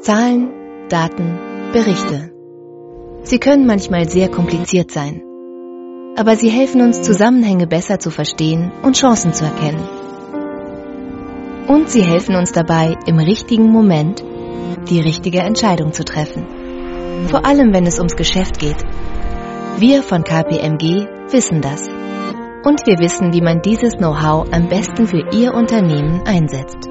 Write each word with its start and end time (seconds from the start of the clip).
Zahlen, 0.00 0.48
Daten, 0.88 1.38
Berichte. 1.74 2.32
Sie 3.22 3.38
können 3.38 3.66
manchmal 3.66 4.08
sehr 4.08 4.30
kompliziert 4.30 4.90
sein, 4.90 5.22
aber 6.16 6.36
sie 6.36 6.48
helfen 6.48 6.80
uns, 6.80 7.02
Zusammenhänge 7.02 7.66
besser 7.66 7.98
zu 7.98 8.10
verstehen 8.10 8.72
und 8.82 8.96
Chancen 8.96 9.34
zu 9.34 9.44
erkennen. 9.44 9.86
Und 11.68 11.90
sie 11.90 12.00
helfen 12.00 12.34
uns 12.34 12.52
dabei, 12.52 12.96
im 13.06 13.18
richtigen 13.18 13.70
Moment 13.70 14.24
die 14.88 15.00
richtige 15.00 15.40
Entscheidung 15.40 15.92
zu 15.92 16.02
treffen. 16.02 16.46
Vor 17.28 17.44
allem, 17.44 17.74
wenn 17.74 17.86
es 17.86 17.98
ums 17.98 18.16
Geschäft 18.16 18.58
geht. 18.58 18.82
Wir 19.76 20.02
von 20.02 20.24
KPMG 20.24 21.08
wissen 21.30 21.60
das. 21.60 21.86
Und 22.64 22.86
wir 22.86 22.98
wissen, 23.00 23.34
wie 23.34 23.42
man 23.42 23.60
dieses 23.60 23.98
Know-how 23.98 24.50
am 24.50 24.68
besten 24.68 25.06
für 25.06 25.28
Ihr 25.30 25.52
Unternehmen 25.52 26.22
einsetzt. 26.26 26.88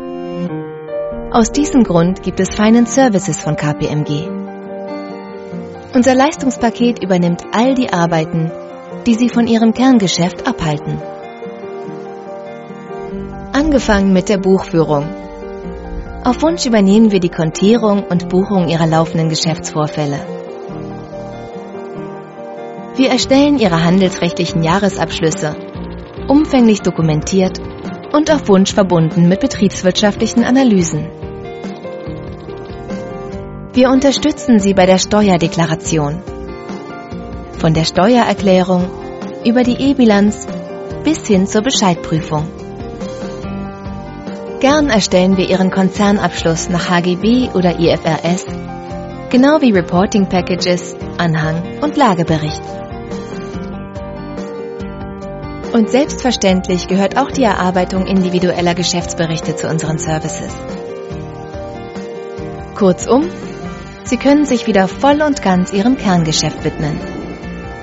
Aus 1.32 1.52
diesem 1.52 1.84
Grund 1.84 2.24
gibt 2.24 2.40
es 2.40 2.56
Finance 2.56 2.92
Services 2.92 3.40
von 3.40 3.56
KPMG. 3.56 4.28
Unser 5.94 6.16
Leistungspaket 6.16 7.04
übernimmt 7.04 7.44
all 7.52 7.76
die 7.76 7.94
Arbeiten, 7.94 8.52
die 9.06 9.14
Sie 9.14 9.30
von 9.30 9.46
Ihrem 9.46 9.76
Kerngeschäft 9.76 10.48
abhalten. 10.48 11.00
Angefangen 13.54 14.12
mit 14.12 14.28
der 14.28 14.40
Buchführung. 14.40 15.08
Auf 16.24 16.42
Wunsch 16.42 16.66
übernehmen 16.66 17.12
wir 17.12 17.20
die 17.20 17.30
Kontierung 17.30 18.06
und 18.06 18.28
Buchung 18.28 18.68
Ihrer 18.68 18.88
laufenden 18.88 19.30
Geschäftsvorfälle. 19.30 20.20
Wir 22.96 23.10
erstellen 23.12 23.60
Ihre 23.60 23.84
handelsrechtlichen 23.84 24.64
Jahresabschlüsse, 24.64 25.56
umfänglich 26.28 26.82
dokumentiert 26.82 27.62
und 28.12 28.32
auf 28.32 28.48
Wunsch 28.48 28.74
verbunden 28.74 29.28
mit 29.28 29.40
betriebswirtschaftlichen 29.40 30.44
Analysen. 30.44 31.08
Wir 33.74 33.90
unterstützen 33.90 34.60
Sie 34.60 34.74
bei 34.74 34.86
der 34.86 34.98
Steuerdeklaration. 34.98 36.22
Von 37.60 37.74
der 37.74 37.86
Steuererklärung 37.86 38.90
über 39.46 39.64
die 39.64 39.80
E-Bilanz 39.80 40.48
bis 41.04 41.26
hin 41.28 41.48
zur 41.48 41.62
Bescheidprüfung. 41.62 42.48
Gern 44.60 44.90
erstellen 44.90 45.38
wir 45.38 45.50
Ihren 45.50 45.72
Konzernabschluss 45.72 46.70
nach 46.70 46.90
HGB 46.90 47.50
oder 47.54 47.80
IFRS, 47.80 48.46
genau 49.30 49.62
wie 49.62 49.72
Reporting 49.72 50.28
Packages, 50.28 50.98
Anhang 51.18 51.80
und 51.82 51.96
Lagebericht. 51.96 52.62
Und 55.74 55.90
selbstverständlich 55.90 56.88
gehört 56.88 57.18
auch 57.18 57.32
die 57.32 57.44
Erarbeitung 57.44 58.08
individueller 58.08 58.74
Geschäftsberichte 58.74 59.56
zu 59.56 59.68
unseren 59.68 60.00
Services. 60.00 60.54
Kurzum, 62.76 63.30
Sie 64.04 64.18
können 64.18 64.46
sich 64.46 64.66
wieder 64.66 64.88
voll 64.88 65.22
und 65.22 65.44
ganz 65.44 65.72
Ihrem 65.72 65.96
Kerngeschäft 65.96 66.64
widmen. 66.64 67.00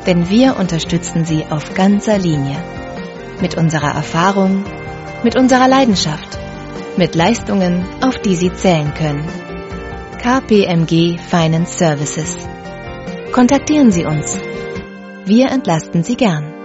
Denn 0.06 0.28
wir 0.28 0.56
unterstützen 0.58 1.24
Sie 1.24 1.44
auf 1.48 1.74
ganzer 1.74 2.18
Linie. 2.18 2.56
Mit 3.40 3.56
unserer 3.56 3.94
Erfahrung, 3.94 4.64
mit 5.22 5.36
unserer 5.36 5.68
Leidenschaft, 5.68 6.38
mit 6.96 7.14
Leistungen, 7.14 7.84
auf 8.02 8.16
die 8.18 8.34
Sie 8.34 8.52
zählen 8.52 8.92
können. 8.94 9.24
KPMG 10.20 11.18
Finance 11.18 11.78
Services. 11.78 12.36
Kontaktieren 13.30 13.92
Sie 13.92 14.04
uns. 14.04 14.40
Wir 15.24 15.50
entlasten 15.50 16.02
Sie 16.02 16.16
gern. 16.16 16.55